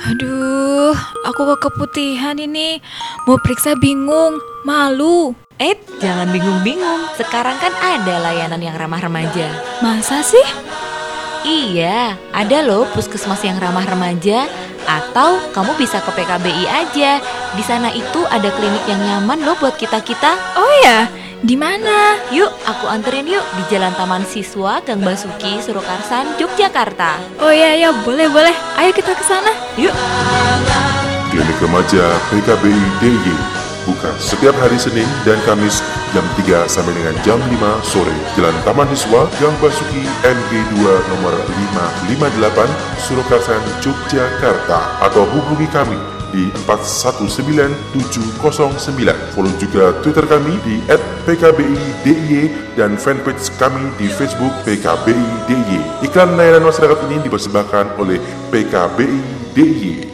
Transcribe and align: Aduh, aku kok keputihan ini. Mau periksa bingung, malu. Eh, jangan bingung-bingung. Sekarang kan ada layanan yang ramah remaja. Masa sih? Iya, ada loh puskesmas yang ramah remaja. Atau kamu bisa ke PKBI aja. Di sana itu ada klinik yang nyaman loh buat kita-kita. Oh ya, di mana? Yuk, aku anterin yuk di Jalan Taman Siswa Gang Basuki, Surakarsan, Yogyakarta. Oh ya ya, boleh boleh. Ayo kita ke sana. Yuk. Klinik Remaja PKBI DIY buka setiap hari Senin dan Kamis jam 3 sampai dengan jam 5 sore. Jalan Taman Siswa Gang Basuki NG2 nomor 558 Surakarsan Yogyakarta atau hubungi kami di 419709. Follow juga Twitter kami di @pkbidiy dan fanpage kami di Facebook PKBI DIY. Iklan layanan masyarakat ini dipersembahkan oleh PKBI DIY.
Aduh, 0.00 0.96
aku 1.28 1.44
kok 1.44 1.68
keputihan 1.68 2.32
ini. 2.40 2.80
Mau 3.28 3.36
periksa 3.36 3.76
bingung, 3.76 4.40
malu. 4.64 5.36
Eh, 5.60 5.76
jangan 6.00 6.32
bingung-bingung. 6.32 7.04
Sekarang 7.20 7.60
kan 7.60 7.68
ada 7.76 8.16
layanan 8.16 8.64
yang 8.64 8.80
ramah 8.80 8.96
remaja. 8.96 9.52
Masa 9.84 10.24
sih? 10.24 10.46
Iya, 11.44 12.16
ada 12.32 12.58
loh 12.64 12.88
puskesmas 12.96 13.44
yang 13.44 13.60
ramah 13.60 13.84
remaja. 13.84 14.48
Atau 14.88 15.36
kamu 15.52 15.76
bisa 15.76 16.00
ke 16.00 16.16
PKBI 16.16 16.64
aja. 16.64 17.20
Di 17.52 17.60
sana 17.60 17.92
itu 17.92 18.24
ada 18.32 18.48
klinik 18.56 18.88
yang 18.88 19.04
nyaman 19.04 19.44
loh 19.44 19.60
buat 19.60 19.76
kita-kita. 19.76 20.32
Oh 20.56 20.72
ya, 20.80 21.12
di 21.40 21.56
mana? 21.56 22.20
Yuk, 22.28 22.52
aku 22.68 22.84
anterin 22.86 23.24
yuk 23.24 23.44
di 23.56 23.62
Jalan 23.72 23.96
Taman 23.96 24.24
Siswa 24.28 24.84
Gang 24.84 25.00
Basuki, 25.00 25.60
Surakarsan, 25.64 26.36
Yogyakarta. 26.36 27.40
Oh 27.40 27.52
ya 27.52 27.72
ya, 27.76 27.90
boleh 28.04 28.28
boleh. 28.28 28.52
Ayo 28.76 28.92
kita 28.92 29.16
ke 29.16 29.24
sana. 29.24 29.52
Yuk. 29.80 29.94
Klinik 31.30 31.58
Remaja 31.62 32.04
PKBI 32.28 32.84
DIY 32.98 33.36
buka 33.88 34.12
setiap 34.20 34.52
hari 34.60 34.76
Senin 34.76 35.08
dan 35.24 35.40
Kamis 35.48 35.80
jam 36.12 36.26
3 36.36 36.68
sampai 36.68 36.92
dengan 36.92 37.16
jam 37.24 37.38
5 37.40 37.80
sore. 37.80 38.12
Jalan 38.36 38.52
Taman 38.66 38.88
Siswa 38.92 39.24
Gang 39.40 39.56
Basuki 39.62 40.04
NG2 40.26 40.74
nomor 40.84 41.34
558 42.12 43.00
Surakarsan 43.00 43.62
Yogyakarta 43.80 45.00
atau 45.00 45.24
hubungi 45.24 45.70
kami 45.72 46.19
di 46.34 46.50
419709. 46.66 49.14
Follow 49.34 49.52
juga 49.58 49.92
Twitter 50.02 50.26
kami 50.26 50.58
di 50.66 50.82
@pkbidiy 51.26 52.50
dan 52.74 52.96
fanpage 52.98 53.50
kami 53.60 53.90
di 54.00 54.08
Facebook 54.10 54.52
PKBI 54.66 55.26
DIY. 55.46 55.80
Iklan 56.10 56.34
layanan 56.34 56.66
masyarakat 56.66 56.98
ini 57.06 57.22
dipersembahkan 57.22 57.86
oleh 58.02 58.18
PKBI 58.50 59.18
DIY. 59.54 60.09